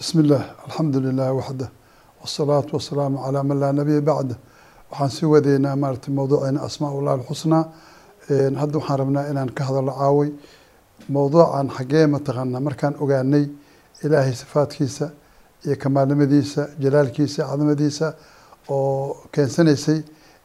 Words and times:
bismi 0.00 0.22
illaah 0.24 0.44
alxamdu 0.66 0.98
lilah 1.04 1.30
waxda 1.40 1.68
wasalaatu 2.22 2.70
wasalaamu 2.76 3.18
calaa 3.24 3.42
man 3.48 3.58
laa 3.60 3.72
nabiya 3.72 4.00
bacda 4.08 4.34
waxaan 4.90 5.10
sii 5.16 5.26
wadaynaa 5.34 5.76
maarata 5.82 6.10
mowduuceena 6.16 6.60
asmaa 6.68 6.92
ullah 6.98 7.12
alxusnaa 7.18 7.64
hadda 8.60 8.78
waxaan 8.78 8.98
rabnaa 9.02 9.24
inaan 9.30 9.50
ka 9.56 9.62
hadallo 9.68 9.92
caaway 10.00 10.30
mowduucan 11.14 11.66
xaggee 11.76 12.06
mataqaanaa 12.14 12.60
markaan 12.66 12.94
ogaanay 13.02 13.44
ilaahay 14.04 14.34
sifaadkiisa 14.42 15.06
iyo 15.66 15.76
kamaalnimadiisa 15.82 16.62
jalaalkiisa 16.82 17.42
cadamadiisa 17.50 18.06
oo 18.68 19.16
keensanaysay 19.32 19.98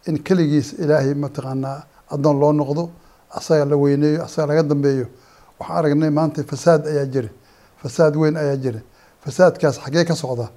in 0.07 0.15
keligiis 0.27 0.73
ilaahay 0.83 1.13
mataqaanaa 1.25 1.77
addoon 2.13 2.37
loo 2.41 2.51
noqdo 2.59 2.83
asaga 3.37 3.65
la 3.65 3.75
weyneeyo 3.83 4.23
asaga 4.27 4.47
laga 4.47 4.63
dambeeyo. 4.71 5.05
Waxaan 5.59 5.77
aragnay 5.79 6.09
maanta 6.17 6.43
fasaad 6.43 6.81
ayaa 6.91 7.05
jira 7.13 7.29
fasaad 7.81 8.13
weyn 8.21 8.35
ayaa 8.37 8.55
jira 8.63 8.79
fasaadkaas 9.25 9.79
xaggee 9.83 10.05
ka 10.05 10.15
socda. 10.15 10.47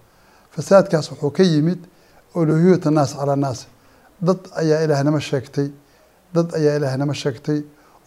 Fasaadkaas 0.54 1.10
wuxuu 1.10 1.30
ka 1.36 1.42
yimid 1.42 1.78
uluhiyata 2.34 2.90
naas 2.90 3.14
calaa 3.14 3.36
naas. 3.36 3.66
Dad 4.20 4.38
ayaa 4.60 4.82
ilaahnimo 4.84 5.20
sheegtay. 5.20 5.68
Dad 6.34 6.48
ayaa 6.58 6.76
ilaahnimo 6.78 7.14
sheegtay 7.14 7.58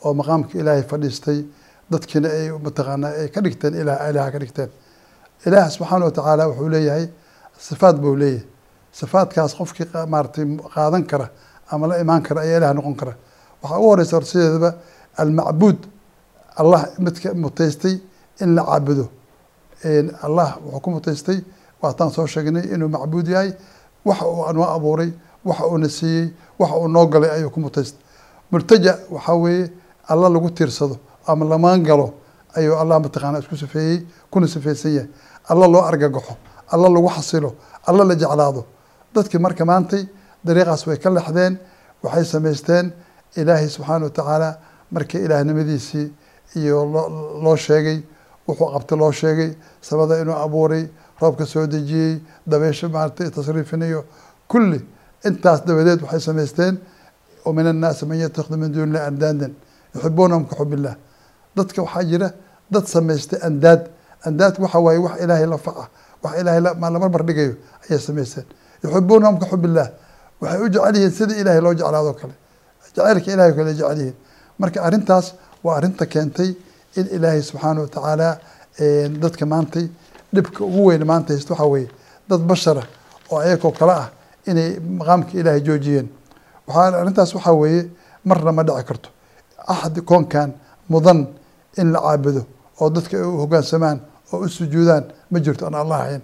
oo 0.06 0.14
maqaamka 0.14 0.54
ilaahay 0.60 0.84
fadhiistay. 0.92 1.40
Dadkiina 1.92 2.30
ay 2.30 2.46
mataqaanaa 2.66 3.12
ay 3.22 3.28
ka 3.34 3.40
dhigteen 3.42 3.74
ilaah 3.82 4.10
ilaah 4.10 4.32
ka 4.34 4.40
dhigteen. 4.40 4.70
Ilaah 5.46 5.70
subxaana 5.74 6.06
wa 6.06 6.12
tacaala 6.12 6.44
wuxuu 6.50 6.70
leeyahay 6.70 7.06
sifaad 7.68 7.98
buu 8.02 8.16
leeyahay. 8.16 8.46
Sifaadkaas 9.00 9.54
qofkii 9.60 9.88
maaratay 10.14 10.46
qaadan 10.74 11.04
kara 11.08 11.28
ama 11.72 11.88
la 11.88 11.96
imaan 12.04 12.22
kara 12.24 12.42
ayaa 12.42 12.58
ilaah 12.58 12.74
noqon 12.74 12.96
kara. 12.96 13.14
Waxaa 13.64 13.78
ugu 13.80 13.88
horeysa 13.90 14.16
hor 14.18 14.26
sideedaba 14.26 14.72
almacbuud 15.18 15.80
allah 16.60 16.82
midka 17.00 17.34
mutaystay 17.34 17.96
in 18.42 18.56
la 18.56 18.64
caabudo 18.64 19.06
allah 20.24 20.58
wuxuu 20.66 20.80
ku 20.82 20.90
mutaystay 20.92 21.40
waataan 21.82 22.12
soo 22.12 22.28
sheegnay 22.28 22.64
inuu 22.74 22.90
macbuud 22.90 23.28
yahay 23.28 23.54
waxa 24.06 24.26
uu 24.28 24.54
noo 24.54 24.64
abuuray 24.66 25.12
waxa 25.46 25.66
uuna 25.68 25.90
siiyey 25.90 26.34
waxa 26.60 26.76
uu 26.78 26.88
noo 26.88 27.06
galay 27.08 27.30
ayuu 27.32 27.50
ku 27.50 27.60
mutaystay 27.60 28.00
murtaja 28.52 28.98
waxaa 29.10 29.36
weeye 29.36 29.72
alla 30.08 30.30
lagu 30.30 30.50
tiirsado 30.52 30.98
ama 31.28 31.46
lamaan 31.46 31.84
galo 31.84 32.14
ayuu 32.56 32.76
allah 32.76 33.00
mataqaana 33.02 33.40
isku 33.40 33.58
sifeeyey 33.58 34.06
kuna 34.32 34.48
sifeysan 34.48 34.92
yahay. 34.94 35.10
Alla 35.50 35.68
loo 35.68 35.82
argagaxo 35.82 36.36
alla 36.72 36.90
lagu 36.90 37.10
xasilo 37.10 37.56
alla 37.88 38.04
la 38.06 38.16
jeclaado. 38.16 38.66
Dadkii 39.14 39.40
marka 39.40 39.66
maantay 39.66 40.06
dariiqaas 40.46 40.88
way 40.88 40.98
ka 40.98 41.10
lexdeen 41.10 41.58
waxay 42.04 42.26
samaysteen 42.26 42.92
ilaahay 43.36 43.70
subxaana 43.70 44.06
wa 44.06 44.10
tacaala 44.12 44.58
markii 44.92 45.18
ilaahnimadiisii 45.26 46.12
iyo 46.56 46.86
loo 47.44 47.56
sheegay 47.56 48.02
wuxuu 48.48 48.72
qabta 48.74 48.96
loo 48.96 49.12
sheegay 49.12 49.56
samada 49.82 50.22
inuu 50.22 50.36
abuuray 50.36 50.90
roobka 51.22 51.46
soo 51.46 51.68
dejiyey 51.68 52.20
dabeysha 52.48 52.90
maaratay 52.90 53.30
tasriifinayo. 53.32 54.06
Kulli 54.48 54.80
intaas 55.26 55.66
dabadeed 55.66 56.02
waxay 56.02 56.20
samaysteen 56.20 56.78
min 57.54 57.68
annaasi 57.68 58.06
man 58.06 58.18
yatakhidu 58.20 58.58
min 58.58 58.72
duuni 58.72 58.92
illahi 58.92 59.08
andaadan 59.08 59.54
yuxibuunahum 59.96 60.46
ka 60.50 60.56
xub 60.56 60.74
illah 60.74 60.96
dadka 61.56 61.82
waxaa 61.84 62.04
jira 62.04 62.34
dad 62.72 62.86
samaystay 62.88 63.40
andaad. 63.42 63.90
Andaad 64.26 64.60
waxa 64.60 64.80
waaye 64.80 64.98
wax 65.00 65.22
ilaahay 65.24 65.46
la 65.48 65.58
faca 65.58 65.90
wax 66.24 66.34
ilaahay 66.40 66.62
la 66.62 66.74
dhigayo 67.28 67.56
ayay 67.90 68.00
samaysteen. 68.00 68.46
Yuxibuunahum 68.84 69.40
ka 69.40 69.46
xub 69.46 69.66
illah 69.66 69.88
waxay 70.42 70.62
u 70.62 70.70
jecel 70.70 70.96
yihiin 70.96 71.12
sidii 71.12 71.40
ilaahay 71.42 71.62
loo 71.62 71.74
jeclaado 71.74 72.14
kale. 72.14 72.34
Jaceylka 72.96 73.32
ilahay 73.34 73.54
kale 73.56 73.74
jecel 73.74 73.98
yihiin. 73.98 74.16
Marka 74.60 74.82
arrintaas 74.84 75.34
waa 75.64 75.78
arrinta 75.78 76.06
keentay 76.06 76.56
in 76.96 77.06
ilaahay 77.16 77.42
subxaana 77.42 77.82
wa 77.82 77.88
tacaala 77.88 78.40
dadka 79.22 79.46
maantay 79.46 79.86
dhibka 80.34 80.64
ugu 80.64 80.86
weyn 80.86 81.04
maanta 81.06 81.34
haysta 81.34 81.54
waxaa 81.54 81.68
weeye 81.74 81.90
dad 82.30 82.42
bashara 82.50 82.84
oo 83.32 83.40
ayakoo 83.40 83.72
kale 83.72 83.92
ah 83.92 84.10
inay 84.48 84.80
maqaamka 84.80 85.32
ilaahay 85.40 85.62
joojiyeen. 85.62 86.08
Waxaa 86.68 86.98
arrintaas 87.02 87.36
waxaa 87.36 87.54
weeye 87.54 87.90
marna 88.26 88.52
ma 88.52 88.64
dhici 88.64 88.84
karto. 88.84 89.10
Axad 89.68 90.02
koonkan 90.06 90.54
mudan 90.90 91.28
in 91.78 91.92
la 91.92 92.00
caabudo 92.00 92.46
oo 92.82 92.90
dadka 92.90 93.18
ay 93.18 93.24
u 93.24 93.38
hoggaansamaan 93.42 94.00
oo 94.34 94.40
u 94.46 94.50
sujuudaan 94.50 95.04
ma 95.32 95.40
jirto 95.40 95.66
aan 95.66 95.76
allah 95.76 96.00
ahayn. 96.02 96.22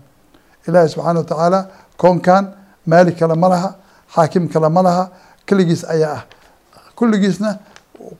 Ilaahay 0.67 0.89
subxaana 0.89 1.19
wa 1.19 1.25
tacaala 1.25 1.59
koonkan 1.97 2.53
maali 2.85 3.11
kale 3.15 3.35
ma 3.35 3.47
laha 3.49 3.69
xaakim 4.15 4.47
kale 4.53 4.69
ma 4.69 4.81
laha 4.81 5.03
keligiis 5.45 5.83
ayaa 5.83 6.13
ah. 6.15 6.23
Kulligiisna 6.95 7.57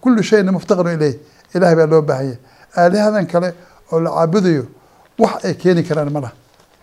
kulli 0.01 0.23
shayna 0.23 0.51
muftaqirun 0.51 0.93
ileyh 0.97 1.15
ilahay 1.55 1.75
baa 1.75 1.85
loo 1.91 2.01
baahanya 2.01 2.37
aalihadan 2.77 3.25
kale 3.27 3.53
oo 3.91 3.99
la 3.99 4.09
caabudayo 4.11 4.63
wax 5.19 5.45
ay 5.45 5.53
keeni 5.55 5.83
karaan 5.83 6.09
ma 6.11 6.19
laha. 6.21 6.33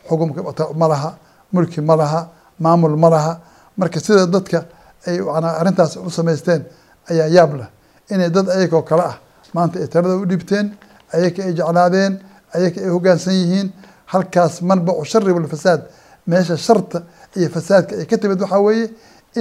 Xukumka 0.08 0.40
ma 0.74 0.86
laha 0.88 1.10
mulki 1.52 1.80
ma 1.80 1.96
laha 1.96 2.28
maamul 2.60 2.96
ma 2.96 3.08
laha. 3.10 3.40
Marka 3.76 4.00
sida 4.00 4.26
dadka 4.26 4.64
ay 5.06 5.18
arrintaas 5.60 5.96
u 5.96 6.10
samaysteen 6.10 6.64
ayaa 7.10 7.28
yaab 7.28 7.52
leh. 7.58 7.68
Inay 8.10 8.30
dad 8.30 8.48
ayakoo 8.48 8.82
kale 8.82 9.02
ah 9.02 9.16
maanta 9.54 9.78
ay 9.80 9.86
talada 9.88 10.16
u 10.16 10.26
dhibteen 10.26 10.66
ayaka 11.14 11.42
ay 11.42 11.52
jeclaadeen 11.54 12.12
ayaka 12.54 12.80
ay 12.80 12.88
hoggaansan 12.94 13.34
yihiin 13.34 13.68
halkaas 14.06 14.62
manbacu 14.62 15.04
shari 15.04 15.32
walfasaad 15.32 15.80
meesha 16.26 16.56
sharta 16.56 17.02
iyo 17.36 17.48
fasaadka 17.48 17.96
ay 17.96 18.06
ka 18.06 18.16
timid 18.18 18.40
waxaa 18.40 18.60
weeye 18.60 18.86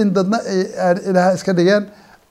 in 0.00 0.12
dadna 0.14 0.38
ay 0.50 0.60
ilaaha 1.10 1.32
iska 1.34 1.52
dhigeen 1.52 1.84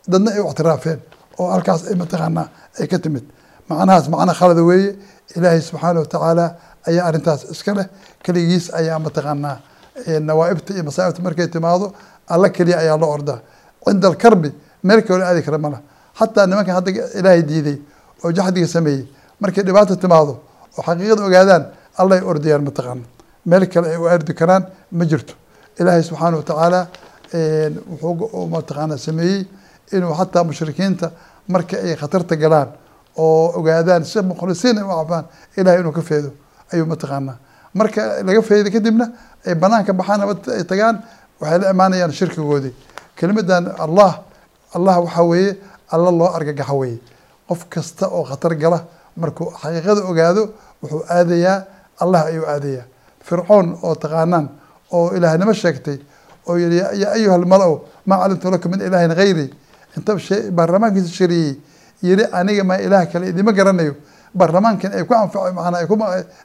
dadna 0.07 0.31
ay 0.31 0.39
u 0.39 0.47
ictiraafeen 0.49 0.99
oo 1.39 1.47
halkaas 1.53 1.81
mataqaanaa 2.01 2.47
ay 2.79 2.87
ka 2.87 2.97
timid. 3.03 3.23
Macnahaas 3.69 4.05
macna 4.13 4.33
khalada 4.39 4.63
weeye. 4.69 4.91
Ilaahay 5.35 5.61
subxaana 5.61 5.99
wa 5.99 6.05
tacaala 6.13 6.45
ayaa 6.87 7.05
arrintaas 7.09 7.41
iska 7.53 7.71
leh. 7.77 7.87
Keligiis 8.23 8.65
ayaa 8.79 8.99
mataqaanaa. 9.05 9.55
Nawaaibta 10.27 10.73
iyo 10.73 10.83
masaa'ibta 10.89 11.21
markay 11.25 11.47
timaado 11.47 11.93
alla 12.33 12.47
keliya 12.55 12.77
ayaa 12.83 12.97
loo 13.01 13.11
ordaa. 13.17 13.39
Cinda 13.85 14.07
alkarbi 14.07 14.49
meel 14.83 15.01
kaloo 15.07 15.25
aadi 15.29 15.41
kara 15.45 15.57
mala 15.57 15.79
xataa 16.19 16.45
nimankan 16.49 16.75
hadda 16.77 16.89
ilaahay 17.19 17.41
diiday 17.49 17.77
oo 18.23 18.29
jaxdiga 18.37 18.67
sameeyey 18.75 19.01
markay 19.41 19.63
dhibaata 19.67 19.95
timaado 20.03 20.33
oo 20.77 20.81
xaqiiqada 20.87 21.21
ogaadaan 21.27 21.63
alla 21.99 22.13
ay 22.17 22.21
ordayaan 22.31 22.63
mataqaana 22.67 23.03
meel 23.49 23.63
kale 23.73 23.87
ay 23.93 23.97
u 23.97 24.05
ardi 24.13 24.33
karaan 24.39 24.63
ma 24.97 25.03
jirto. 25.11 25.33
Ilaahay 25.79 26.03
subxaana 26.07 26.35
wa 26.39 26.43
tacaala 26.49 26.81
wuxuu 28.01 28.47
mataqaana 28.55 28.95
sameeyey 28.97 29.39
inuu 29.91 30.13
xataa 30.15 30.43
mushrikiinta 30.43 31.11
marka 31.47 31.77
ay 31.77 31.95
khatarta 31.95 32.35
galaan 32.35 32.69
oo 33.17 33.53
ogaadaan 33.59 34.03
si 34.05 34.21
mukhlisiin 34.21 34.77
ay 34.77 34.83
u 34.83 34.87
cafaan 34.87 35.25
ilahay 35.57 35.79
inuu 35.79 35.91
ka 35.91 36.01
feedo 36.01 36.29
ayuu 36.73 36.85
mataqaanaa. 36.85 37.37
Marka 37.73 38.23
laga 38.23 38.41
feedo 38.41 38.69
kadibna 38.71 39.05
ay 39.45 39.55
banaanka 39.55 39.93
baxaan 39.93 40.21
ama 40.21 40.35
ay 40.57 40.63
tagaan 40.63 40.95
waxay 41.41 41.59
la 41.59 41.69
imaanayaan 41.71 42.11
shirkigoodii. 42.13 42.73
Kelimadan 43.15 43.65
allah 43.79 44.21
allah 44.75 44.95
waxaa 45.03 45.23
weeye 45.23 45.57
alla 45.91 46.11
loo 46.11 46.29
argagaxo 46.33 46.75
weeye. 46.77 46.99
Qof 47.47 47.65
kasta 47.69 48.07
oo 48.07 48.23
khatar 48.23 48.55
gala 48.55 48.85
markuu 49.17 49.51
xaqiiqada 49.61 50.01
ogaado 50.09 50.43
wuxuu 50.81 51.03
aadayaa 51.09 51.63
allah 52.01 52.21
ayuu 52.25 52.45
aadayaa. 52.45 52.85
Fircoon 53.23 53.77
oo 53.83 53.95
taqaanaan 53.95 54.49
oo 54.91 55.11
ilaahnimo 55.15 55.53
sheegtay 55.53 55.97
oo 56.47 56.57
yihi 56.57 56.77
yaa 57.01 57.11
ayuha 57.13 57.35
almala-o 57.35 57.85
maa 58.05 58.17
calimtu 58.23 58.51
lakum 58.51 58.71
min 58.71 58.81
ilaahin 58.81 59.11
hayri 59.15 59.53
inta 59.97 60.15
baarlamaankiisa 60.51 61.09
shariyey 61.13 61.55
yiri 62.01 62.23
aniga 62.31 62.63
ma 62.63 62.77
ilaah 62.77 63.05
kale 63.11 63.29
idima 63.29 63.51
garanayo. 63.51 63.95
Baarlamaankan 64.35 64.93
ay 64.93 65.03
ku 65.05 65.13
anfac 65.13 65.53
maanaa 65.53 65.85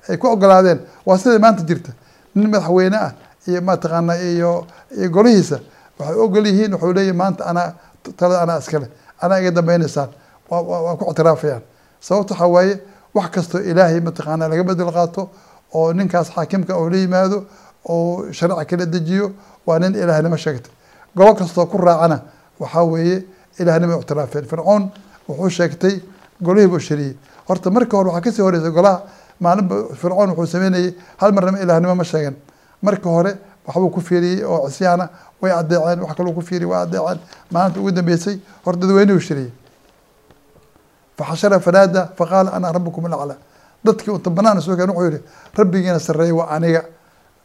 ay 0.09 0.17
ku 0.19 0.27
ogolaadeen. 0.29 0.81
Waa 1.07 1.19
siday 1.19 1.39
maanta 1.39 1.63
jirta. 1.65 1.93
Nin 2.35 2.51
madaxweyne 2.51 2.97
ah 2.97 3.13
iyo 3.49 3.61
mataqaana 3.63 4.15
iyo 4.17 4.67
iyo 4.97 5.09
golihiisa 5.11 5.61
waxay 5.99 6.17
ogol 6.21 6.47
yihiin 6.47 6.73
wuxuu 6.75 6.93
leeyahy 6.93 7.13
maanta 7.17 7.45
anaa 7.47 7.73
talada 8.17 8.43
anaa 8.43 8.59
iskale 8.59 8.87
anaa 9.21 9.39
iga 9.41 9.51
dambaynaysaan 9.51 10.09
waa 10.51 10.97
ku 10.97 11.11
ictiraafayaan. 11.11 11.63
Sababta 12.01 12.35
waxaa 12.35 12.47
waaye 12.55 12.81
wax 13.15 13.31
kastoo 13.31 13.61
ilaahay 13.61 14.01
mataqaana 14.01 14.49
laga 14.49 14.65
bedel 14.65 14.93
qaato 14.93 15.31
oo 15.75 15.93
ninkaas 15.93 16.31
xaakimka 16.31 16.77
oo 16.77 16.91
la 16.91 16.97
yimaado 16.97 17.45
oo 17.89 18.31
sharci 18.33 18.65
kala 18.67 18.87
dejiyo 18.87 19.33
waa 19.67 19.79
nin 19.79 19.95
ilaahnimo 19.95 20.37
sheegtay 20.37 20.73
gobol 21.17 21.35
kastoo 21.35 21.67
ku 21.67 21.79
raacana 21.79 22.21
waxaa 22.61 22.85
weeye 22.85 23.25
ilaahnimo 23.59 24.01
ictiraafeen. 24.01 24.45
Fircoon 24.45 24.91
wuxuu 25.29 25.49
sheegtay 25.51 26.01
golihii 26.43 26.67
buu 26.69 26.79
shariyey 26.79 27.15
horta 27.49 27.71
marka 27.71 27.97
hore 27.97 28.09
waxaa 28.11 28.21
ka 28.25 28.33
sii 28.33 28.43
horeysay 28.43 28.71
golaha 28.71 29.03
maalinba 29.41 29.77
fircoon 29.95 30.31
wuxuu 30.31 30.47
sameynayay 30.47 30.95
hal 31.21 31.33
marnaba 31.33 31.59
ilaahnimo 31.63 31.95
ma 31.95 32.05
sheegan 32.05 32.35
marka 32.83 33.09
hore 33.11 33.33
waxbuu 33.67 33.91
ku 33.91 34.01
fiiriyey 34.01 34.45
oo 34.45 34.69
cisyaana 34.71 35.09
way 35.43 35.53
adeeceen 35.53 36.01
wax 36.01 36.17
kaloo 36.17 36.33
ku 36.33 36.41
fiiriyay 36.43 36.71
way 36.71 36.83
adeeceen 36.83 37.19
maalinta 37.51 37.81
ugu 37.81 37.91
dambeysay 37.93 38.39
hor 38.65 38.77
dadweynuhu 38.77 39.21
shariyey 39.21 39.51
faxashara 41.19 41.61
fanaada 41.61 42.09
faqaala 42.19 42.53
ana 42.53 42.73
rabukum 42.73 43.05
alaclaa 43.07 43.37
dadkii 43.85 44.11
unta 44.13 44.31
banaan 44.31 44.61
soo 44.63 44.77
keen 44.77 44.91
wuxuu 44.91 45.11
yihi 45.11 45.23
rabbigiina 45.57 45.99
sarreeyay 45.99 46.33
waa 46.33 46.49
aniga. 46.51 46.83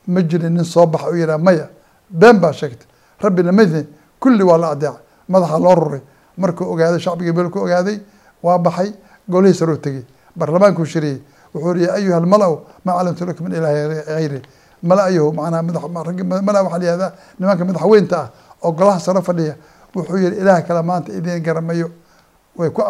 Ma 0.07 0.21
jirin 0.21 0.53
nin 0.53 0.63
soo 0.65 0.85
baxa 0.85 1.07
u 1.09 1.15
yihaha 1.15 1.37
maya. 1.37 1.69
Been 2.09 2.39
baa 2.39 2.51
sheegtay. 2.51 2.87
Rabbina 3.21 3.51
madin 3.51 3.87
kulli 4.19 4.43
waa 4.43 4.57
la 4.57 4.69
adeeca 4.71 4.99
madaxa 5.29 5.59
loo 5.59 5.75
ruray 5.75 6.01
markuu 6.37 6.65
ogaaday 6.73 6.99
shacbigii 6.99 7.31
bel 7.33 7.49
ku 7.49 7.59
ogaaday 7.59 7.99
waa 8.43 8.57
baxay 8.57 8.93
golihii 9.29 9.53
saroo 9.53 9.77
tegey. 9.77 10.03
Baarlamaankuu 10.35 10.85
shiriyey. 10.85 11.21
Wuxuu 11.53 11.73
yihi 11.75 11.85
ya 11.85 11.93
ayuha 11.93 12.17
almala-u 12.17 12.65
calamtu 12.85 13.25
lakum 13.25 13.47
min 13.47 13.57
ilaahi 13.57 14.01
hayri 14.13 14.41
mala-yahu 14.83 15.31
macnaha 15.33 15.63
madax 15.63 15.83
mala 16.41 16.63
waxaa 16.63 16.77
la 16.79 16.85
yihahdaa 16.85 17.11
nimanka 17.39 17.65
madaxweynta 17.65 18.17
ah 18.19 18.29
oo 18.63 18.71
golaha 18.71 18.99
saro 18.99 19.21
fadhiya. 19.21 19.55
Wuxuu 19.95 20.17
yihi 20.17 20.35
ilaah 20.41 20.61
kale 20.67 20.81
maanta 20.81 21.11
idiin 21.13 21.43
garamayo. 21.43 21.91
Way 22.57 22.69
ku 22.69 22.81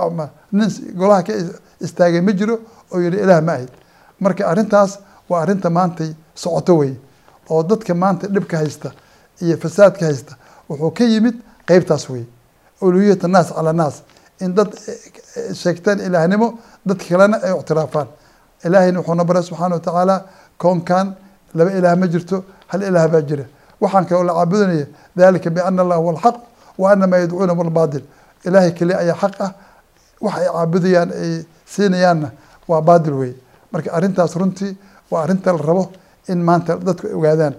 nin 0.51 0.69
golaha 0.95 1.23
ka 1.23 1.33
istaagay 1.81 2.21
ma 2.21 2.31
jiro? 2.31 2.59
Oo 2.91 2.99
yihi 2.99 3.17
ilaah 3.17 3.41
ma 3.41 3.51
ahid 3.53 3.69
marka 4.19 4.47
arrintaas 4.47 4.99
waa 5.29 5.41
arrinta 5.41 5.69
maantay 5.69 6.15
socoto 6.35 6.77
wey 6.77 6.95
oo 7.49 7.63
dadka 7.63 7.93
maanta 7.93 8.27
dhibka 8.27 8.57
haysta 8.57 8.91
iyo 9.41 9.57
fasaadka 9.57 10.05
haysta. 10.05 10.35
Wuxuu 10.69 10.91
ka 10.91 11.03
yimid 11.03 11.35
qeybtaas 11.67 12.09
wey 12.09 12.25
uluhiyat 12.81 13.23
annaas 13.23 13.53
cala 13.53 13.73
naas. 13.73 14.03
In 14.39 14.53
dad 14.55 14.73
sheegtaan 15.53 15.99
ilaahnimo 15.99 16.59
dadka 16.85 17.05
kalena 17.05 17.37
ay 17.43 17.53
ictiraafaan. 17.59 18.07
Ilaahayna 18.65 18.99
wuxuuna 18.99 19.23
baray 19.23 19.43
subxaana 19.43 19.75
watacaala 19.75 20.25
koonkan 20.57 21.15
laba 21.53 21.71
ilaah 21.71 21.95
ma 21.95 22.07
jirto 22.07 22.43
hal 22.67 22.81
ilaah 22.81 23.07
baa 23.07 23.21
jira. 23.21 23.45
Waxaan 23.81 24.05
kaloo 24.05 24.23
la 24.23 24.33
caabudinaya 24.33 24.87
dalika 25.15 25.49
biana 25.49 25.81
allah 25.81 25.97
huwa 25.97 26.13
alxaq 26.13 26.35
wa 26.77 26.91
ana 26.91 27.07
maa 27.07 27.17
yadcuuna 27.17 27.53
huwa 27.53 27.89
ilaahay 28.45 28.71
keliya 28.71 28.99
ayaa 28.99 29.15
xaq 29.15 29.35
ah. 29.39 29.53
Wax 30.21 30.35
ay 30.39 30.47
caabudayaan 30.47 31.11
ay 31.11 31.45
siinayaanna 31.65 32.31
waa 32.67 32.81
baatil 32.81 33.13
wey 33.13 33.33
marka 33.71 33.91
arrintaas 33.91 34.35
runtii 34.35 34.77
waa 35.11 35.23
arrinta 35.23 35.51
la 35.53 35.57
rabo 35.57 35.91
in 36.27 36.43
maanta 36.43 36.77
dadku 36.77 37.07
ay 37.07 37.13
ogaadaan. 37.13 37.55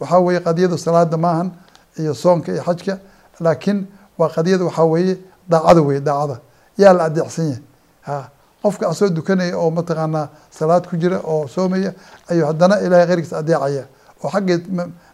Waxaa 0.00 0.20
weeye 0.20 0.40
qadiyadu 0.40 0.78
salaada 0.78 1.16
maahan 1.16 1.52
iyo 1.98 2.14
soonka 2.14 2.52
iyo 2.52 2.62
xajka 2.62 2.98
laakiin 3.42 3.86
waa 4.18 4.28
qadiyada 4.28 4.64
waxaa 4.64 4.84
weeye 4.84 5.16
daacada 5.48 5.82
wey 5.82 6.00
daacada. 6.00 6.40
Yaa 6.78 6.92
la 6.92 7.04
adeecsan 7.04 7.44
yahay. 7.48 7.62
Ha 8.02 8.28
qofka 8.62 8.88
asoo 8.88 9.08
dukanaya 9.08 9.58
oo 9.58 9.70
mataqaanaa 9.70 10.28
salaad 10.50 10.86
ku 10.88 10.96
jira 10.96 11.18
oo 11.24 11.46
soomaya 11.48 11.92
ayuu 12.30 12.46
haddana 12.46 12.80
ilahay 12.80 13.06
keyrkiisa 13.06 13.38
adeecaya 13.38 13.84
oo 14.24 14.30
xaggeed 14.30 14.62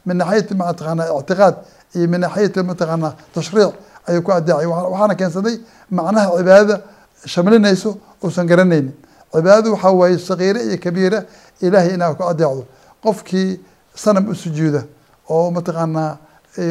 min 0.07 0.17
naxiyati 0.17 0.55
mataqaanaa 0.55 1.09
ictiqaad 1.21 1.55
iyo 1.97 2.09
min 2.09 2.21
naxiyati 2.21 2.63
mataqaanaa 2.63 3.13
tashriic 3.35 3.73
ayuu 4.09 4.23
ku 4.23 4.33
adeecaya. 4.33 4.69
Waxaana 4.69 5.15
keensaday 5.15 5.57
macnaha 5.91 6.37
cibaadada 6.39 6.77
shamlinayso 7.27 7.97
uusan 8.25 8.47
garanaynin. 8.47 8.93
Cibaadadu 9.33 9.73
waxaa 9.73 9.93
waaye 9.93 10.19
sakiire 10.19 10.61
iyo 10.69 10.79
kabiira 10.79 11.25
ilahay 11.61 11.95
inaa 11.95 12.15
ku 12.15 12.23
adeecdo. 12.25 12.65
Qofkii 13.03 13.61
sanam 13.95 14.29
u 14.29 14.35
sujuuda 14.35 14.83
oo 15.29 15.51
mataqaanaa 15.51 16.17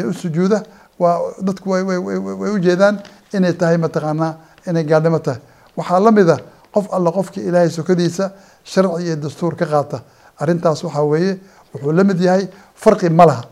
u 0.09 0.13
sujuuda 0.13 0.63
waa 0.99 1.19
dadku 1.41 1.69
way 1.69 2.51
ujeedaan 2.57 2.99
inay 3.33 3.53
tahay 3.53 3.77
mataqaanaa 3.77 4.33
inay 4.67 4.83
gaadhimo 4.83 5.19
tahay. 5.19 5.39
Waxaa 5.77 5.99
la 5.99 6.11
mid 6.11 6.29
a 6.29 6.37
qof 6.73 6.87
alla 6.93 7.11
qofkii 7.11 7.43
ilaahay 7.47 7.69
sokadiisa 7.69 8.31
sharci 8.63 9.03
iyo 9.05 9.15
dastuur 9.15 9.55
ka 9.55 9.65
qaata. 9.65 10.01
Arrintaas 10.39 10.83
waxaa 10.83 11.03
weeye 11.03 11.39
wuxuu 11.73 11.91
la 11.91 12.03
mid 12.03 12.19
yahay 12.21 12.47
farqi 12.75 13.09
ma 13.09 13.25
laha. 13.25 13.43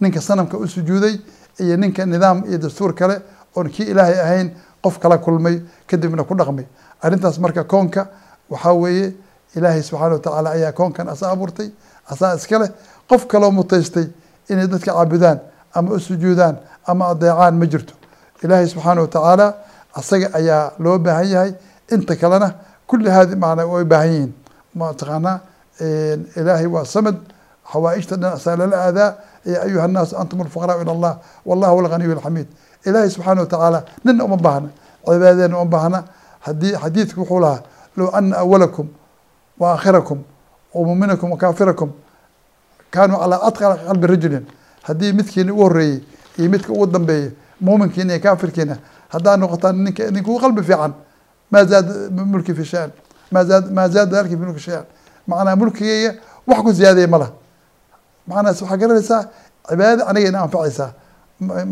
Ninka 0.00 0.20
sanamka 0.20 0.56
u 0.58 0.66
sujuuday 0.68 1.20
iyo 1.60 1.76
ninka 1.76 2.06
nidaam 2.06 2.44
iyo 2.48 2.58
dastuur 2.58 2.94
kale 2.94 3.20
oon 3.56 3.68
kii 3.70 3.84
ilaahay 3.90 4.18
ahayn 4.20 4.50
qof 4.82 4.98
kala 4.98 5.18
kulmay 5.18 5.60
kadibna 5.86 6.24
ku 6.24 6.34
dhaqmay. 6.34 6.66
Arrintaas 7.02 7.38
marka 7.38 7.64
koonka 7.64 8.08
waxaa 8.50 8.72
weeye 8.74 9.12
ilaahay 9.56 9.82
subxaana 9.82 10.14
watacaala 10.14 10.50
ayaa 10.50 10.72
koonkan 10.72 11.08
asaa 11.08 11.30
abuurtay 11.32 11.68
asaa 12.10 12.34
iska 12.36 12.58
leh. 12.58 12.70
Qof 13.08 13.26
kaloo 13.26 13.50
mutaystay 13.50 14.06
inay 14.48 14.66
dadka 14.66 14.92
caabudaan 14.92 15.38
ama 15.74 15.94
u 15.94 16.00
sujuudaan 16.00 16.56
ama 16.87 17.03
adeecaan 17.13 17.55
ma 17.59 17.65
jirto 17.65 17.93
ilaahay 18.43 18.67
subxaana 18.67 19.01
watacaala 19.01 19.47
asaga 19.99 20.27
ayaa 20.39 20.71
loo 20.79 20.97
baahan 20.99 21.27
yahay 21.33 21.51
inta 21.93 22.15
kalena 22.15 22.47
kulli 22.87 23.09
haadi 23.09 23.35
macna 23.35 23.65
way 23.73 23.83
baahan 23.91 24.09
yihiin 24.13 24.31
mataqaanaa 24.79 25.35
ilaahay 26.39 26.65
waa 26.75 26.85
samad 26.85 27.15
xawaaijta 27.71 28.15
dhan 28.21 28.33
asaa 28.37 28.55
lala 28.59 28.77
aadaa 28.87 29.11
ya 29.45 29.61
ayuha 29.65 29.85
الnaas 29.87 30.13
antum 30.21 30.39
الfuqراء 30.45 30.77
ilى 30.81 30.91
اllah 30.95 31.13
wallahu 31.45 31.75
alganiy 31.85 32.07
الxamid 32.17 32.47
ilahay 32.87 33.09
subxaana 33.09 33.41
watacaala 33.45 33.79
nina 34.05 34.23
uma 34.25 34.37
baahna 34.37 34.69
cibaadadeena 35.05 35.55
uma 35.57 35.65
baahna 35.75 35.99
hadii 36.45 36.73
xadiidku 36.83 37.19
wuxuu 37.21 37.39
lahaa 37.39 37.61
low 37.97 38.09
ana 38.17 38.37
awalakum 38.43 38.87
wa 39.59 39.67
aakhirakum 39.73 40.19
wa 40.73 40.81
muminakum 40.87 41.31
wa 41.31 41.37
kaafirakum 41.37 41.89
kaanuu 42.93 43.17
calaa 43.21 43.41
atqa 43.47 43.75
qalbi 43.87 44.07
rajulin 44.07 44.45
haddii 44.87 45.13
midkiina 45.13 45.53
ugu 45.53 45.63
horeeyey 45.63 45.99
iyo 46.38 46.50
midka 46.50 46.72
ugu 46.72 46.86
dambeeyey 46.86 47.30
muuminkiina 47.60 48.12
iyo 48.14 48.22
kaafirkiina 48.22 48.76
haddaa 49.08 49.36
noqotaan 49.36 49.76
ninka 49.84 50.30
ugu 50.30 50.40
qalbi 50.40 50.62
fiican 50.62 50.92
maa 51.50 51.64
zaada 51.64 51.92
mulki 52.10 52.54
fi 52.54 52.64
shay-an 52.64 52.90
maa 53.32 53.44
zaad 53.44 53.70
maa 53.72 53.88
zaada 53.88 54.10
dalika 54.10 54.36
fi 54.36 54.42
mulki 54.46 54.60
shay-an 54.60 54.84
macnaa 55.26 55.56
mulkigeyga 55.56 56.14
wax 56.46 56.58
ku 56.62 56.72
ziyaadaya 56.72 57.08
ma 57.08 57.18
laha 57.18 57.32
macnaas 58.26 58.62
waxaa 58.62 58.76
garanaysaa 58.76 59.20
cibaadada 59.68 60.06
anigayna 60.10 60.38
anfacaysaa 60.44 60.90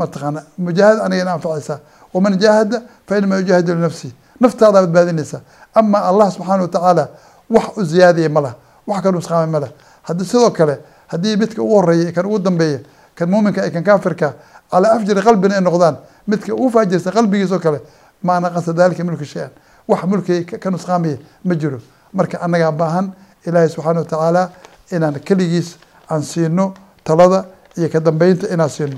mataqaana 0.00 0.40
mujaahada 0.58 1.04
anigayna 1.04 1.32
anfacaysaa. 1.32 1.78
Waman 2.14 2.36
jaahada 2.38 2.82
fa 3.06 3.16
inama 3.18 3.36
yujaahidu 3.36 3.74
linafsi. 3.74 4.12
Naftaadaa 4.40 4.82
badbaadinaysa 4.82 5.40
ama 5.74 5.98
allah 6.04 6.30
subxaana 6.32 6.62
watacaala 6.62 7.08
wax 7.50 7.64
u 7.76 7.84
ziyaadaya 7.84 8.28
ma 8.28 8.40
laha 8.40 8.54
wax 8.86 9.02
ka 9.02 9.10
nusqaamay 9.12 9.46
ma 9.50 9.60
laha 9.60 9.72
haddii 10.02 10.24
sidoo 10.24 10.50
kale 10.50 10.78
haddii 11.06 11.36
midka 11.36 11.62
ugu 11.62 11.74
horreeya 11.74 12.12
kan 12.12 12.26
ugu 12.26 12.38
dambeeya 12.38 12.80
kan 13.14 13.28
muuminka 13.30 13.70
kan 13.70 13.84
kaafirka 13.84 14.34
calaa 14.70 14.94
afjari 14.96 15.22
qalbina 15.22 15.54
ay 15.54 15.60
noqdaan. 15.60 15.96
Midka 16.26 16.54
ugu 16.54 16.70
faajirsa 16.70 17.10
qalbigiisoo 17.12 17.58
kale 17.58 17.80
maa 18.22 18.40
naqasa 18.40 18.72
dalika 18.72 19.04
mulki 19.04 19.24
shay-an. 19.24 19.50
Wax 19.88 20.02
mulkiga 20.04 20.58
ka 20.58 20.70
nusqaamaya 20.70 21.18
ma 21.44 21.54
jiro. 21.54 21.78
Marka 22.12 22.38
annagaa 22.40 22.72
baahan 22.72 23.12
ilaahay 23.46 23.68
subxaana 23.68 24.00
watacaala 24.00 24.50
inaan 24.92 25.20
keligiis 25.20 25.76
aan 26.10 26.22
siino 26.22 26.74
talada 27.04 27.44
iyo 27.76 27.88
ka 27.88 28.00
dambeynta 28.00 28.46
inaan 28.54 28.70
siino. 28.70 28.96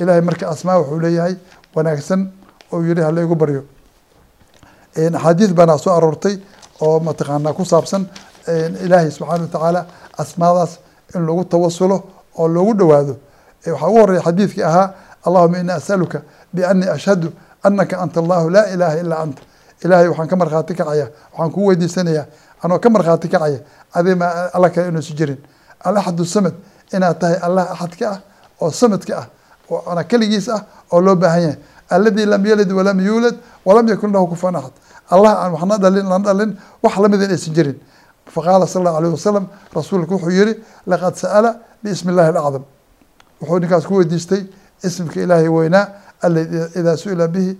Ilahay 0.00 0.20
marka 0.20 0.48
asmaa 0.48 0.78
wuxuu 0.78 1.00
leeyahay 1.00 1.34
wanaagsan 1.74 2.30
oo 2.72 2.82
yihi 2.82 3.00
halaygu 3.00 3.34
baryo. 3.34 3.62
Axaadiis 4.96 5.52
baana 5.54 5.78
soo 5.78 5.92
aroortay 5.96 6.36
oo 6.80 7.00
mataqaanaa 7.00 7.52
ku 7.52 7.64
saabsan 7.64 8.06
ilaahay 8.84 9.10
subxaana 9.10 9.44
watacaala 9.44 9.86
asmaadaas 10.18 10.78
in 11.14 11.26
lagu 11.26 11.44
tawasulo 11.44 11.96
oo 12.38 12.48
loogu 12.48 12.74
dhowaado 12.74 13.16
waxaa 13.72 13.88
ugu 13.88 13.98
horeya 14.00 14.22
xadiidkii 14.22 14.62
ahaa 14.62 14.94
allahuma 15.26 15.58
ini 15.58 15.72
asaluka 15.72 16.22
bianii 16.52 16.88
ashhadu 16.88 17.32
anaka 17.62 17.98
anta 17.98 18.20
allahu 18.20 18.50
laa 18.50 18.66
ilaha 18.74 18.96
ilaa 19.00 19.22
anta. 19.22 19.42
Ilahay 19.84 20.08
waxaan 20.08 20.28
ka 20.28 20.36
markhaati 20.36 20.74
kacaya 20.74 21.06
waxaan 21.32 21.50
kuu 21.52 21.66
weydiisanayaa 21.66 22.26
anoo 22.62 22.78
ka 22.78 22.90
markhaati 22.90 23.28
kacaya 23.28 23.58
adima 23.92 24.50
alla 24.54 24.70
kale 24.70 24.88
inuusi 24.88 25.14
jirin. 25.14 25.38
Alaxadu 25.84 26.24
samad 26.24 26.54
inaad 26.92 27.18
tahay 27.18 27.38
allah 27.42 27.70
axadka 27.72 28.10
ah 28.10 28.20
oo 28.60 28.70
samadka 28.70 29.18
ah 29.18 29.26
oo 29.70 30.02
keligiis 30.08 30.48
ah 30.48 30.64
oo 30.92 31.00
loo 31.00 31.16
baahan 31.16 31.42
yahay. 31.42 31.58
Aladi 31.90 32.26
lam 32.26 32.46
yalid 32.46 32.72
walam 32.72 33.00
yuulad 33.00 33.36
walam 33.64 33.88
yakun 33.88 34.12
lahu 34.12 34.26
kufan 34.28 34.56
axad. 34.56 34.72
Allah 35.10 35.44
aan 35.44 35.52
waxna 35.52 35.78
dhalin 35.78 36.06
lana 36.08 36.24
dhalin 36.24 36.56
wax 36.82 36.96
la 36.98 37.08
mid 37.08 37.22
in 37.22 37.30
aysan 37.30 37.54
jirin. 37.54 37.76
Faqaala 38.26 38.66
sal 38.66 38.82
allahu 38.82 38.96
alayh 38.96 39.10
wasalam 39.12 39.46
rasuulku 39.74 40.14
wuxuu 40.18 40.30
yihi 40.30 40.54
laqad 40.86 41.14
sa'ala 41.14 41.60
biismi 41.82 42.10
illahi 42.12 42.28
alacdam 42.34 42.64
wuxuu 43.40 43.58
ninkaas 43.58 43.84
ku 43.86 43.94
weydiistay 43.96 44.42
ismka 44.84 45.20
ilaahay 45.20 45.48
weynaa 45.48 45.86
aladi 46.22 46.56
idaa 46.80 46.96
su'ila 46.96 47.28
bihi 47.28 47.58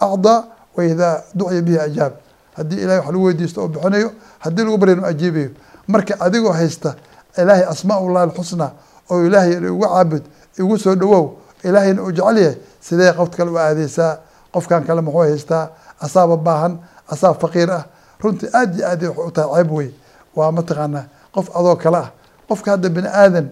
acdaa 0.00 0.44
wa 0.76 0.84
idaa 0.84 1.22
duciya 1.34 1.62
bihi 1.62 1.78
ajaab. 1.78 2.12
Haddii 2.56 2.76
ilahay 2.84 2.98
wax 2.98 3.06
lagu 3.12 3.24
weydiisto 3.24 3.60
oo 3.62 3.68
bixinayo 3.68 4.12
haddii 4.38 4.64
lagu 4.64 4.78
baryana 4.78 5.06
ajiibayo 5.08 5.50
marka 5.88 6.14
adigoo 6.20 6.52
haysta 6.52 6.94
ilaahay 7.38 7.64
asmaa 7.64 7.98
ullahi 8.00 8.24
alxusnaa 8.30 8.70
oo 9.10 9.24
ilaahay 9.26 9.52
igu 9.52 9.80
caabud 9.80 10.22
igu 10.58 10.78
soo 10.78 10.94
dhawow 10.94 11.30
ilaahayna 11.64 12.02
uu 12.02 12.12
jecel 12.12 12.36
yahay 12.38 12.56
sidee 12.80 13.12
qof 13.12 13.30
kale 13.36 13.50
u 13.50 13.58
aadeysaa 13.58 14.18
qofkan 14.52 14.84
kale 14.84 15.00
muxuu 15.00 15.20
haystaa? 15.20 15.68
Asaaba 16.00 16.36
baahan 16.36 16.78
asaab 17.08 17.40
faqiir 17.40 17.70
ah. 17.70 17.84
Runtii 18.20 18.48
aad 18.52 18.74
iyo 18.78 18.86
aad 18.88 19.02
u 19.26 19.30
tahay 19.30 19.54
ceeb 19.62 19.72
wey 19.72 19.90
waa 20.36 20.52
mataqaanaa 20.52 21.04
qof 21.34 21.48
adoo 21.56 21.76
kale 21.76 21.96
ah. 21.96 22.10
Qofka 22.48 22.70
hadda 22.70 22.88
bini 22.88 23.08
aadan 23.08 23.48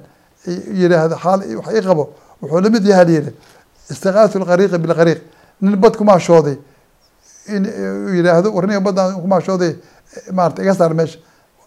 yiraahdo 0.47 1.17
xaal 1.17 1.41
wax 1.57 1.75
ii 1.75 1.83
qabo 1.83 2.05
wuxuu 2.43 2.61
la 2.61 2.71
mid 2.71 2.85
yaha 2.87 3.05
layidhi 3.05 3.33
istiqaatu 3.91 4.39
lqariiqi 4.39 4.79
bilqariiq 4.79 5.21
nin 5.61 5.77
bad 5.77 5.97
kumaashooday 5.97 6.57
in 7.49 7.65
yiraahdo 8.17 8.53
war 8.53 8.67
ninka 8.67 8.81
baddaan 8.81 9.21
kumaashooday 9.21 9.77
maarata 10.33 10.63
iga 10.63 10.75
saar 10.75 10.95
meesha. 10.95 11.19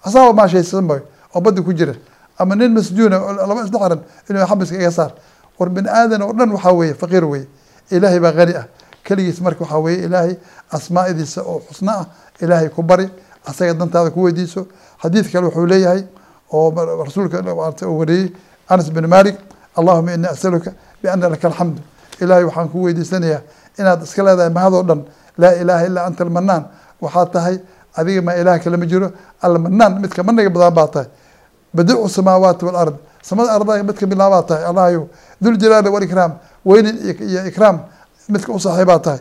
Asaaba 0.03 0.33
maashaysan 0.33 0.87
bay 0.87 0.99
oo 1.35 1.41
badda 1.41 1.61
ku 1.61 1.73
jira. 1.73 1.95
Ama 2.37 2.55
nin 2.55 2.73
masjuuna 2.73 3.19
laba 3.19 3.63
isla 3.63 3.99
inuu 4.29 4.45
xabiska 4.47 4.75
iga 4.75 4.91
saar. 4.91 5.13
War 5.59 5.69
bini 5.69 5.87
aadan 5.87 6.21
oo 6.21 6.33
dhan 6.33 6.51
waxaa 6.51 6.73
weeye 6.73 6.93
faqiir 6.93 7.23
weye 7.25 7.47
ilaahay 7.91 8.19
baa 8.19 8.33
qani 8.33 8.53
ah. 8.55 8.67
Keligiis 9.03 9.39
marka 9.41 9.63
waxaa 9.63 9.79
weeye 9.79 10.03
ilaahay 10.05 10.35
asmaadiisa 10.71 11.41
oo 11.41 11.61
xusno 11.69 11.91
ah 11.91 12.05
ilaahay 12.41 12.69
ku 12.69 12.83
bari 12.83 13.07
asaga 13.45 13.73
dantaada 13.73 14.11
ku 14.11 14.23
weydiiso. 14.23 14.67
Xadiid 15.01 15.31
kale 15.31 15.45
wuxuu 15.47 15.65
leeyahay 15.65 16.03
oo 16.51 16.71
rasuulka 17.05 17.39
uu 17.87 17.97
wariyey 17.99 18.33
anas 18.69 18.89
bin 18.91 19.07
malik 19.07 19.37
allahuma 19.77 20.13
ini 20.13 20.27
asaluka 20.27 20.73
biana 21.01 21.29
laka 21.29 21.47
alxamdu 21.47 21.81
ilaahay 22.21 22.43
waxaan 22.45 22.69
ku 22.69 22.83
weydiisanayaa 22.85 23.41
inaad 23.79 24.03
iska 24.03 24.23
leedahay 24.23 24.49
mahadoo 24.49 24.83
dhan 24.83 25.01
laa 25.37 25.53
ilaaha 25.61 25.85
ilaa 25.85 26.05
anta 26.07 26.23
almanaan 26.23 26.63
waxaa 27.01 27.25
tahay 27.25 27.55
adiga 27.95 28.21
maa 28.21 28.35
ilaah 28.41 28.59
kale 28.63 28.77
ma 28.77 28.85
jiro 28.85 29.11
almanaan 29.41 30.01
midka 30.01 30.23
maniga 30.23 30.49
badan 30.49 30.73
baa 30.73 30.87
tahay. 30.87 31.07
Badiicu 31.73 32.09
samaawaati 32.09 32.65
walard 32.65 32.95
samada 33.21 33.51
ardaga 33.57 33.83
midka 33.83 34.05
bilaabaa 34.05 34.43
tahay. 34.49 34.63
Allahayo 34.65 35.09
duljalaali 35.41 35.89
walikraam 35.89 36.31
weynin 36.65 36.95
iyo 37.29 37.45
ikraam 37.49 37.79
midka 38.29 38.53
u 38.53 38.59
saaxiibaa 38.59 38.99
tahay. 38.99 39.19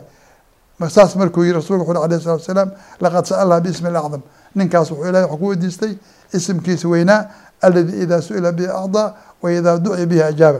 Saas 0.89 1.15
markuu 1.15 1.43
yihi 1.43 1.53
rasulka 1.53 1.83
wuxu 1.85 2.03
alayh 2.03 2.19
salatu 2.21 2.41
wasalaam 2.43 2.69
laqad 3.01 3.25
sa'alaha 3.25 3.61
biismi 3.61 3.89
lacdam 3.91 4.21
ninkaas 4.55 4.91
wuxuu 4.91 5.07
ilahay 5.09 5.23
waxuu 5.25 5.37
ku 5.39 5.47
weydiistay 5.47 5.93
isimkiisa 6.33 6.87
weynaa 6.89 7.19
aladi 7.61 8.03
idaa 8.03 8.21
su'ila 8.21 8.51
bihi 8.51 8.67
acdaa 8.67 9.13
wa 9.43 9.51
idaa 9.51 9.77
duciya 9.77 10.05
bihi 10.05 10.23
ajaaba 10.23 10.59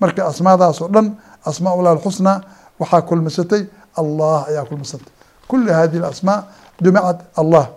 marka 0.00 0.26
asmaadaas 0.26 0.80
oo 0.82 0.88
dhan 0.88 1.06
asmaa 1.44 1.74
ullah 1.78 1.92
alxusnaa 1.92 2.40
waxaa 2.80 3.02
kulmisatay 3.08 3.62
allah 4.00 4.48
ayaa 4.48 4.64
kulmisatay. 4.64 5.12
Kulu 5.48 5.72
hadihi 5.72 6.02
asmaa 6.04 6.44
jumicad 6.82 7.18
allah. 7.36 7.68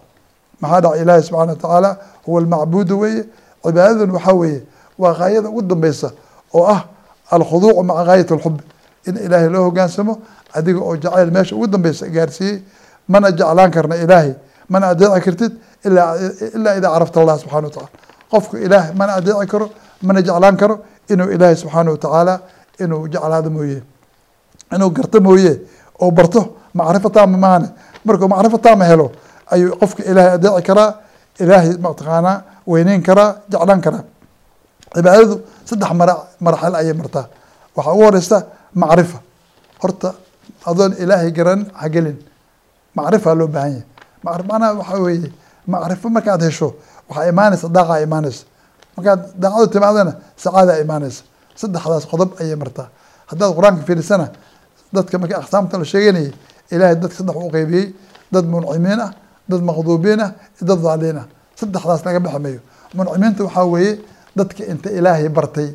Maxaa 0.61 0.81
dhaca 0.81 0.97
ilaahi 1.01 1.23
subxana 1.23 1.51
wa 1.53 1.55
tacaala 1.55 1.97
huwa 2.25 2.41
almacbuudu 2.41 2.99
weeye. 2.99 3.23
Cibaadadan 3.63 4.11
waxaa 4.11 4.33
weeye 4.33 4.61
waa 4.97 5.13
gaayada 5.13 5.49
ugu 5.49 5.61
dambeysa 5.61 6.11
oo 6.53 6.65
ah 6.65 6.81
alkhuduucu 7.31 7.83
maca 7.83 8.03
gaayat 8.05 8.31
alxubi 8.31 8.63
in 9.07 9.15
ilaahay 9.17 9.49
loo 9.49 9.63
hogaansamo 9.69 10.13
adiga 10.53 10.79
oo 10.79 10.95
jacayl 10.97 11.31
meesha 11.31 11.55
ugu 11.55 11.67
dambeysa 11.67 12.07
gaarsiiyey 12.07 12.61
mana 13.07 13.31
jeclaan 13.31 13.71
karna 13.71 13.95
ilaahay. 13.95 14.33
Mana 14.69 14.87
adeeci 14.87 15.21
kartid 15.25 15.51
ilaa 15.85 16.75
idaa 16.79 16.91
carafta 16.95 17.21
allah 17.21 17.35
subxana 17.39 17.67
wa 17.67 17.73
tacala 17.73 17.89
qofku 18.31 18.57
ilaah 18.57 18.85
mana 18.95 19.11
adeeci 19.19 19.47
karo 19.47 19.69
mana 20.01 20.19
jeclaan 20.21 20.57
karo 20.61 20.75
inuu 21.11 21.29
ilaahay 21.35 21.55
subxaana 21.61 21.91
wa 21.91 21.97
tacaala 21.97 22.33
inuu 22.83 23.07
jeclaado 23.13 23.49
mooye. 23.49 23.79
Inuu 24.75 24.89
garto 24.97 25.17
mooye 25.21 25.53
oo 26.01 26.11
barto 26.11 26.41
macrifo 26.73 27.09
taama 27.09 27.37
maahane 27.37 27.67
markuu 28.05 28.27
macrifo 28.27 28.57
taama 28.57 28.85
helo 28.85 29.11
ayuu 29.53 29.75
qofka 29.81 30.03
ilaahay 30.11 30.33
adeeci 30.37 30.61
karaa 30.67 30.89
ilaahay 31.39 31.71
mataqaanaa 31.85 32.35
weyneyn 32.67 33.01
karaa 33.07 33.29
jeclaan 33.51 33.81
karaa. 33.85 34.03
Cibaadadu 34.95 35.35
saddex 35.69 35.91
mara 35.99 36.15
marxal 36.45 36.73
ayay 36.79 36.93
martaa. 36.93 37.25
Waxaa 37.75 37.93
ugu 37.93 38.03
horeysa 38.05 38.37
macrifa. 38.81 39.19
Horta 39.81 40.09
adoon 40.69 40.93
ilaahay 41.03 41.31
garan 41.37 41.61
hagelin 41.81 42.17
macrifaa 42.97 43.35
loo 43.39 43.47
baahan 43.47 43.71
yahay. 43.71 43.83
Macnaha 44.23 44.73
waxaa 44.79 44.99
weeye 45.05 45.29
macrifo 45.67 46.07
markaad 46.15 46.41
hesho 46.47 46.67
waxaa 47.09 47.29
imaanaysa 47.31 47.67
daaqaa 47.75 47.99
imaanaysa 48.07 48.43
markaad 48.97 49.21
daaqadu 49.41 49.67
timaadana 49.73 50.11
sacaadaa 50.43 50.77
imaanaysa 50.83 51.21
saddexdaas 51.61 52.05
qodob 52.11 52.29
ayay 52.41 52.55
martaa 52.63 52.87
haddaad 53.29 53.51
qur'aanka 53.57 53.81
fiirisana 53.87 54.25
dadka 54.95 55.15
marka 55.21 55.35
aqsaamta 55.41 55.75
la 55.81 55.85
sheeganayay 55.91 56.31
ilaahay 56.73 56.95
dadka 57.01 57.15
saddex 57.19 57.35
u 57.35 57.49
qeybiyey 57.55 57.85
dad 58.33 58.45
muncimiin 58.53 58.99
ah 59.05 59.11
dad 59.51 59.61
maqduubiin 59.69 60.19
ah 60.25 60.31
iyo 60.57 60.63
dad 60.69 60.79
daaliin 60.85 61.17
ah. 61.21 61.25
Saddexdaas 61.59 62.01
laga 62.05 62.19
baxmayo 62.25 62.59
muncimiinta 62.97 63.41
waxaa 63.47 63.65
weeye 63.73 63.91
dadka 64.37 64.61
inta 64.71 64.89
ilaahay 64.97 65.29
bartay. 65.37 65.69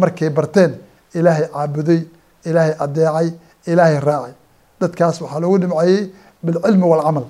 Markay 0.00 0.30
barteen 0.30 0.72
ilaahay 1.18 1.46
caabuday 1.54 2.00
ilaahay 2.48 2.74
adeecay 2.84 3.28
ilaahay 3.70 3.98
raacay. 4.08 4.32
Dadkaas 4.80 5.16
waxaa 5.22 5.40
loogu 5.42 5.58
dhimceeyey 5.62 6.00
bilcilmi 6.44 6.84
walcamal. 6.92 7.24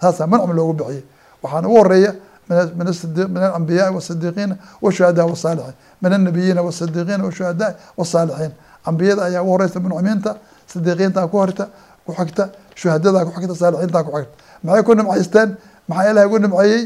Saasaa 0.00 0.26
muncim 0.30 0.52
loogu 0.58 0.72
bixiyey 0.78 1.02
waxaana 1.42 1.66
ugu 1.68 1.76
horreeya 1.80 2.10
min 2.48 3.42
alambiyaai 3.42 3.92
wasidiiqiina 3.94 4.56
washuhadaa 4.82 5.26
wasaalixiin 5.26 5.74
min 6.02 6.12
annabiyiina 6.12 6.62
wasadiiqiina 6.62 7.24
washuhadaa 7.24 7.72
wasaalixiin 7.96 8.52
ambiyada 8.88 9.22
ayaa 9.24 9.42
ugu 9.42 9.50
horeysa 9.52 9.80
muncimiinta 9.80 10.36
sidiiqiintaa 10.72 11.26
ku 11.28 11.36
horta 11.38 11.64
ku 12.06 12.12
xigta 12.18 12.48
shuhadadaa 12.74 13.24
ku 13.26 13.30
xigta 13.40 13.54
saalixiintaa 13.62 14.02
ku 14.06 14.10
xigta 14.16 14.32
maxay 14.64 14.82
ku 14.86 14.92
nimcaysteen 14.94 15.48
maxaa 15.88 16.10
ilahay 16.10 16.26
ugu 16.28 16.38
nimceeyey 16.38 16.82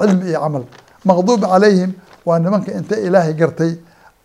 cilmi 0.00 0.24
iyo 0.30 0.40
camal 0.40 0.64
maqduubi 1.04 1.46
calayhim 1.52 1.90
waa 2.26 2.38
nimanka 2.38 2.70
inta 2.72 2.96
ilaahay 2.96 3.34
gartay 3.34 3.72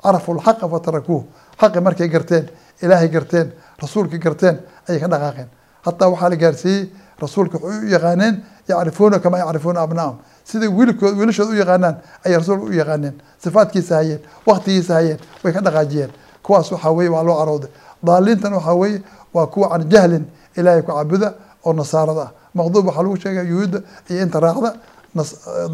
carafu 0.04 0.34
lxaqa 0.40 0.66
fatarakuuh 0.74 1.24
xaqi 1.62 1.80
markay 1.82 2.08
garteen 2.08 2.46
ilaahay 2.84 3.10
garteen 3.10 3.48
rasuulka 3.82 4.18
garteen 4.18 4.56
ayay 4.88 5.00
ka 5.04 5.08
dhaqaaqeen 5.08 5.48
hataa 5.86 6.10
waxaa 6.14 6.30
la 6.30 6.36
gaarsiiyey 6.36 6.84
rasuulka 7.22 7.58
waxay 7.64 7.90
yaqaaneen 7.94 8.36
yacrifuuna 8.70 9.20
kamaa 9.20 9.40
yacrifuuna 9.44 9.80
abnaahum 9.82 10.16
siday 10.50 10.68
wiilkood 10.68 11.18
u 11.18 11.54
yaqaanaan 11.62 11.96
ayay 12.26 12.38
rasuulka 12.38 12.66
u 12.66 12.72
yaqaaneen 12.74 13.16
sifaadkiisa 13.44 13.96
hayeen 13.96 14.20
waktigiisa 14.46 14.94
hayeen 14.94 15.20
way 15.44 15.54
ka 15.54 15.62
dhaqaajiyeen. 15.62 16.12
Kuwaas 16.44 16.72
waxaa 16.72 16.92
weye 16.92 17.10
waa 17.10 17.24
loo 17.24 17.38
carooday. 17.40 17.70
Daaliintan 18.04 18.54
waxaa 18.54 18.74
weeye 18.76 19.02
waa 19.34 19.48
kuwa 19.48 19.70
can 19.70 19.90
jahlin 19.90 20.26
ilaahay 20.58 20.82
ku 20.82 20.92
caabuda 20.92 21.34
oo 21.66 21.74
nasaarada 21.74 22.22
ah. 22.22 22.32
Maqduub 22.54 22.86
waxaa 22.88 23.04
lagu 23.04 23.18
sheegaya 23.18 23.50
yuhuudda 23.50 23.80
iyo 24.10 24.22
inta 24.24 24.40
raacda 24.40 24.74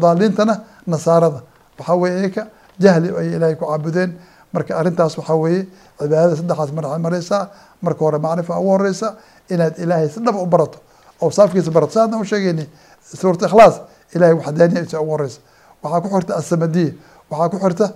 daaliintana 0.00 0.60
nasaarada. 0.86 1.40
Waxaa 1.78 1.94
weye 1.96 2.20
iyaka 2.20 2.46
jahli 2.78 3.08
ayay 3.18 3.36
ilaahay 3.36 3.54
ku 3.56 3.66
caabudeen 3.66 4.10
marka 4.52 4.76
arrintaas 4.76 5.18
waxaa 5.18 5.34
weeye 5.36 5.66
cibaadada 5.98 6.36
saddexaas 6.36 6.72
marxa 6.72 6.98
mareysaa 6.98 7.48
marka 7.82 8.00
hore 8.04 8.18
macrifa 8.18 8.58
ugu 8.58 8.68
horeysa 8.70 9.14
inaad 9.48 9.78
ilaahay 9.78 10.08
si 10.08 10.20
dhaba 10.20 10.38
u 10.42 10.46
barato. 10.46 10.78
Oo 11.22 11.30
saafkiisa 11.30 11.70
barato 11.70 11.92
saadna 11.92 12.18
u 12.18 12.24
sheegeyni 12.24 12.66
suurata 13.20 13.46
ikhlaas 13.46 13.80
ilahay 14.14 14.34
waxdaaniyadiisa 14.40 15.00
ugu 15.00 15.10
horeysa 15.14 15.38
waxaa 15.82 16.00
ku 16.00 16.08
xirta 16.14 16.32
asamadiya 16.40 16.92
waxaa 17.30 17.48
ku 17.52 17.56
xirta 17.64 17.86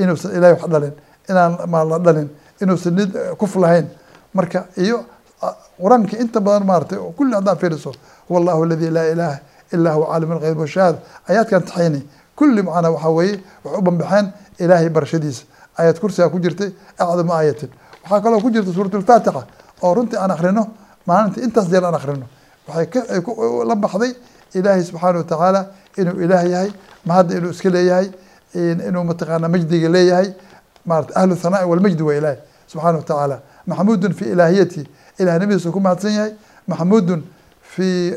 inuusan 0.00 0.30
ilahay 0.36 0.52
wax 0.54 0.64
dhalin 0.72 0.92
inaan 1.30 1.52
la 1.90 1.98
dhalin 1.98 2.28
inuusan 2.62 2.94
nid 2.94 3.10
kuf 3.38 3.56
lahayn. 3.56 3.86
Marka 4.34 4.66
iyo 4.76 5.04
qur'aanka 5.80 6.16
inta 6.22 6.40
badan 6.40 6.64
maaratay 6.66 6.98
kulli 7.16 7.34
haddaan 7.34 7.56
fiiriso 7.58 7.92
huwa 8.28 8.40
allahu 8.40 8.62
aladi 8.64 8.90
laa 8.90 9.04
ilaha 9.14 9.38
ilaa 9.72 9.92
huwa 9.94 10.06
caalim 10.06 10.30
algeyb 10.32 10.58
washahaada 10.58 10.98
ayaadkan 11.28 11.62
taxayni 11.62 12.00
kulli 12.38 12.62
macnaa 12.62 12.90
waxaa 12.96 13.10
weeye 13.16 13.36
waxay 13.64 13.78
u 13.78 13.82
banbaxeen 13.82 14.26
ilaahay 14.58 14.88
barashadiisa. 14.88 15.42
Aayad 15.78 15.98
kursigaa 16.00 16.28
ku 16.32 16.38
jirtay 16.38 16.70
acdamu 16.98 17.32
aayatin. 17.32 17.70
Waxaa 18.04 18.20
kaloo 18.24 18.40
ku 18.40 18.50
jirta 18.50 18.72
suurat 18.72 18.94
lfaatixa 18.94 19.42
oo 19.82 19.94
runtii 19.94 20.16
aan 20.18 20.30
akrino 20.30 20.62
maalintii 21.06 21.42
intaas 21.44 21.68
jeer 21.68 21.84
aan 21.84 21.94
akrino 21.94 22.26
waxay 22.68 22.86
kala 22.92 23.74
baxday 23.76 24.12
ilaahay 24.58 24.82
subxaana 24.88 25.18
watacaala 25.18 25.60
inuu 25.96 26.20
ilaah 26.24 26.44
yahay 26.50 26.70
mahadda 27.06 27.32
inuu 27.38 27.50
iska 27.50 27.70
leeyahay 27.70 28.08
inuu 28.88 29.04
mataqaana 29.10 29.48
majdiga 29.48 29.88
leeyahay 29.88 30.28
maarata 30.86 31.12
ahlu 31.20 31.36
thanaai 31.36 31.66
walmajdi 31.70 32.02
waa 32.02 32.14
ilaahay 32.20 32.38
subxaana 32.66 32.98
watacaala 32.98 33.36
maxmuudun 33.66 34.12
fi 34.18 34.24
ilaahiyati 34.34 34.82
ilahnimadiisa 35.18 35.70
ku 35.70 35.80
mahadsan 35.80 36.12
yahay. 36.12 36.32
Maxmuudun 36.68 37.22
fi 37.62 38.14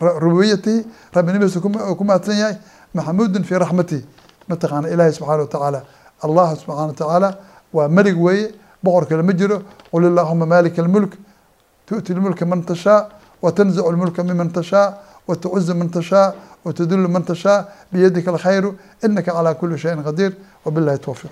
rububiyatihi 0.00 0.84
rabbinimadiisa 1.14 1.60
ku 1.60 2.04
mahadsan 2.04 2.36
yahay. 2.36 2.56
Maxmuudun 2.94 3.44
fi 3.44 3.54
raxmatihi 3.54 4.04
mataqaana 4.48 4.88
ilaahay 4.88 5.12
subxaana 5.12 5.42
watacaala 5.46 5.80
allah 6.24 6.56
subxaana 6.56 6.86
watacaala 6.92 7.28
waa 7.72 7.88
melig 7.88 8.18
weeye 8.20 8.54
boqorkale 8.84 9.22
ma 9.22 9.32
jiro. 9.32 9.62
Qul 9.90 10.04
illahuma 10.04 10.46
malika 10.46 10.82
almulk 10.82 11.12
tu'ti 11.86 12.14
lmulka 12.14 12.46
man 12.46 12.62
tashaa 12.62 13.08
watanzicu 13.42 13.92
lmulka 13.92 14.24
miman 14.24 14.50
tashaa 14.52 14.94
watucuzu 15.28 15.74
man 15.74 15.90
tashaa 15.90 16.32
watudulu 16.64 17.08
man 17.08 17.24
tashaa 17.24 17.66
biyadika 17.92 18.30
alkhayru 18.30 18.78
inaka 19.04 19.32
calaa 19.32 19.54
kuli 19.54 19.78
shayin 19.78 20.02
qadiir 20.02 20.32
wabillahi 20.64 20.98
towfiiq 20.98 21.30